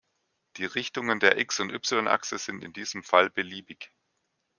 [0.57, 3.91] Die Richtungen der x- und y-Achse sind in diesem Fall beliebig.